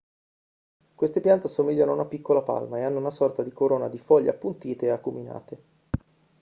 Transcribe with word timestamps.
queste 0.95 1.21
piante 1.21 1.45
assomigliano 1.45 1.91
a 1.91 1.93
una 1.93 2.05
piccola 2.05 2.41
palma 2.41 2.79
e 2.79 2.83
hanno 2.83 2.97
una 2.97 3.11
sorta 3.11 3.43
di 3.43 3.51
corona 3.51 3.87
di 3.87 3.99
foglie 3.99 4.31
appuntite 4.31 4.87
e 4.87 4.89
acuminate 4.89 5.63